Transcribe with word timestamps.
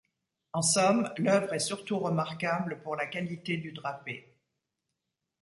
En 0.53 0.63
somme, 0.63 1.13
l'œuvre 1.19 1.53
est 1.53 1.59
surtout 1.59 1.99
remarquable 1.99 2.81
pour 2.81 2.95
la 2.95 3.05
qualité 3.05 3.57
du 3.57 3.71
drapé. 3.71 4.35